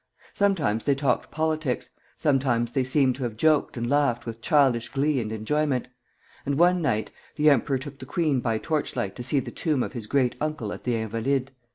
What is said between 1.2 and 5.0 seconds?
politics, sometimes they seem to have joked and laughed with childish